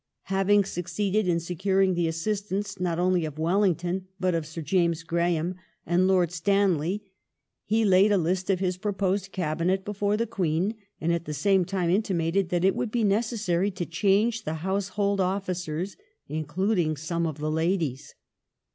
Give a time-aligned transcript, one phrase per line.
[0.33, 5.53] Having succeeded in securing the assistance not only of Wellington but of Sir James Graham
[5.85, 7.03] and Lord Stanley,
[7.65, 11.65] he laid a list of his proposed Cabinet before the Queen, and at the same
[11.65, 17.37] time intimated that it would be necessary to change the Household officers, including some of
[17.37, 18.15] the Ladies.